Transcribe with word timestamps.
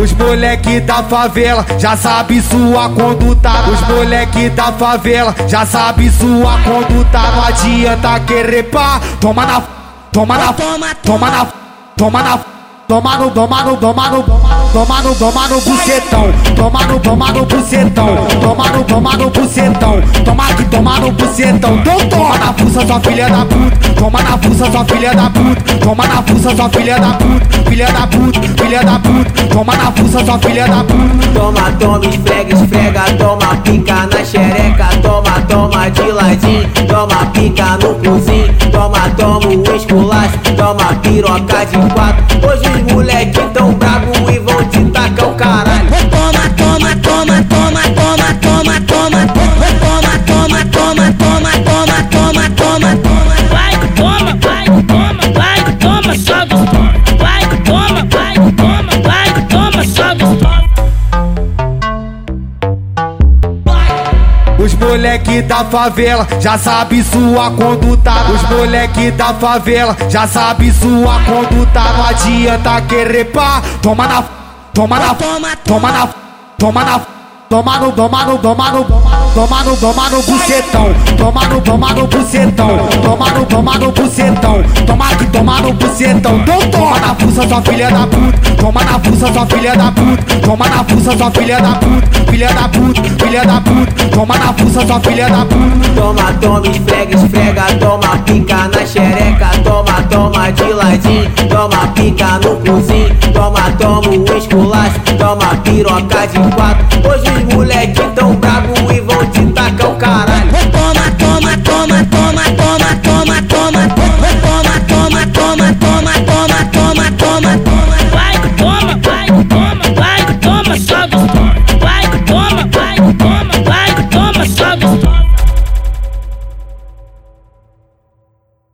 Os 0.00 0.12
moleque 0.12 0.80
da 0.80 1.02
favela 1.02 1.66
já 1.78 1.94
sabe 1.94 2.40
sua 2.40 2.88
conduta. 2.88 3.50
Os 3.70 3.80
moleque 3.86 4.48
da 4.48 4.72
favela 4.72 5.34
já 5.46 5.66
sabe 5.66 6.10
sua 6.10 6.58
conduta. 6.60 7.18
Não 7.18 7.44
adianta 7.44 8.18
querer 8.20 8.62
pá, 8.70 8.98
toma 9.20 9.44
na, 9.44 9.62
toma 10.10 10.38
na, 10.38 10.52
toma 10.54 11.30
na, 11.30 11.46
toma 11.96 12.22
na. 12.22 12.40
Toma 12.90 13.18
no, 13.18 13.30
toma 13.30 13.62
no, 13.62 13.76
toma 13.76 14.08
no, 14.08 14.22
toma 14.72 15.00
no, 15.02 15.14
toma 15.14 15.46
no 15.46 15.60
bucetão. 15.60 16.24
Toma 16.56 16.84
no, 16.86 16.98
toma 16.98 17.30
no 17.30 17.46
bucetão. 17.46 18.16
Toma 18.40 18.68
no, 18.70 18.82
toma 18.82 19.16
no 19.16 19.30
bucetão. 19.30 20.02
Toma 20.24 20.46
que 20.54 20.64
toma 20.64 20.98
no 20.98 21.12
bucetão. 21.12 21.76
Então 21.76 22.08
toma 22.08 22.36
na 22.38 22.52
fuça, 22.52 22.84
sua 22.84 22.98
filha 22.98 23.28
da 23.28 23.46
puta. 23.46 23.94
Toma 23.94 24.22
na 24.24 24.38
fuça, 24.38 24.70
sua 24.72 24.84
filha 24.84 25.14
da 25.14 25.30
puta. 25.30 25.78
Toma 25.78 26.06
na 26.08 26.22
fuça, 26.22 26.56
sua 26.56 26.68
filha 26.68 26.98
da 26.98 27.12
puta. 27.12 27.70
Filha 27.70 27.86
da 27.92 28.06
puta, 28.08 28.40
filha 28.60 28.82
da 28.82 28.98
puta. 28.98 29.09
Toma 29.60 29.76
na 29.76 29.92
fuça, 29.92 30.24
sua 30.24 30.38
filha 30.38 30.66
da 30.66 30.82
puta. 30.82 31.28
Toma, 31.34 31.70
toma, 31.72 32.06
esfrega, 32.06 32.54
esfrega, 32.54 33.02
toma 33.18 33.56
pica 33.56 34.06
na 34.06 34.24
xereca, 34.24 34.88
toma, 35.02 35.38
toma 35.42 35.90
de 35.90 36.12
ladinho, 36.12 36.70
toma 36.88 37.26
pica 37.26 37.76
no 37.76 37.94
cozinho, 37.96 38.54
toma, 38.72 39.10
toma 39.18 39.46
o 39.48 39.76
esculacho, 39.76 40.38
toma 40.56 40.94
piroca 41.02 41.66
de 41.66 41.76
quatro. 41.92 42.48
Hoje 42.48 42.70
os 42.70 42.92
moleque 42.94 43.38
tão 43.52 43.74
brabo 43.74 44.30
e 44.30 44.38
vão 44.38 44.64
te 44.64 44.82
tacar 44.86 45.28
o 45.28 45.34
caralho. 45.34 45.69
Os 64.62 64.74
moleque 64.74 65.40
da 65.42 65.64
favela 65.64 66.26
já 66.38 66.58
sabe 66.58 67.02
sua 67.02 67.50
conduta. 67.50 68.12
Os 68.34 68.42
moleque 68.50 69.10
da 69.10 69.32
favela 69.32 69.96
já 70.08 70.26
sabe 70.26 70.70
sua 70.72 71.18
conduta. 71.24 71.80
Não 71.80 72.04
adianta 72.06 72.80
querer 72.82 73.24
pá, 73.26 73.62
toma 73.80 74.06
na, 74.06 74.22
toma 74.74 74.98
na, 74.98 75.14
toma 75.14 75.40
na, 75.40 75.56
toma 75.56 75.92
na. 75.92 76.08
Toma 76.58 77.19
no, 77.50 77.56
toma 77.56 77.78
no, 77.80 78.38
toma 78.38 78.70
no, 78.70 78.84
toma 79.34 79.64
no, 79.64 79.76
toma 79.76 80.08
no 80.08 80.22
bucetão. 80.22 80.94
Toma 81.18 81.48
no, 81.48 81.60
toma 81.60 81.92
no 81.94 82.06
bucetão. 82.06 82.78
Toma 83.02 83.30
no, 83.30 83.44
toma 83.44 83.78
no 83.78 83.90
bucetão. 83.90 84.62
Toma 84.86 85.08
que 85.16 85.26
toma 85.26 85.60
no 85.60 85.72
bucetão. 85.72 86.44
Toma 86.70 87.00
na 87.00 87.14
fuça, 87.16 87.48
sua 87.48 87.60
filha 87.62 87.90
da 87.90 88.06
puta. 88.06 88.54
Toma 88.56 88.84
na 88.84 89.00
fuça, 89.00 89.32
sua 89.32 89.46
filha 89.46 89.76
da 89.76 89.90
puta. 89.90 90.40
Toma 90.40 90.68
na 90.68 90.84
fuça, 90.84 91.16
sua 91.16 91.30
filha 91.32 91.60
da 91.60 91.74
puta. 91.74 92.30
Filha 92.30 92.48
da 92.52 92.68
puta, 92.68 93.02
filha 93.24 93.44
da 93.44 93.60
puta. 93.60 94.08
Toma 94.10 94.38
na 94.38 94.52
fuça, 94.52 94.86
sua 94.86 95.00
filha 95.00 95.28
da 95.28 95.44
puta. 95.44 95.90
Toma, 95.96 96.32
toma, 96.40 96.66
esfrega, 96.68 97.16
esfrega, 97.16 97.64
toma 97.80 98.18
pica 98.18 98.68
na 98.68 98.86
xereca, 98.86 99.50
toma, 99.64 100.02
toma 100.08 100.52
de 100.52 100.72
ladinho, 100.72 101.30
toma 101.48 101.88
pica 101.88 102.38
no 102.38 102.56
cozinho, 102.60 103.16
toma, 103.32 103.70
toma 103.76 104.08
o 104.08 104.38
esculacho, 104.38 105.00
toma 105.18 105.56
piroca 105.64 106.26
de 106.28 106.38
quatro. 106.54 107.19